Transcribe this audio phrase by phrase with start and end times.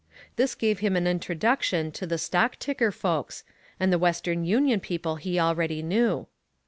[0.35, 3.43] This gave him an introduction to the stock ticker folks,
[3.79, 6.25] and the Western Union people he already knew.